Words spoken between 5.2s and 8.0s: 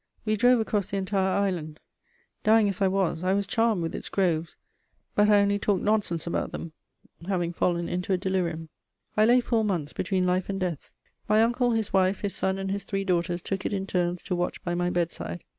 I only talked nonsense about them, having fallen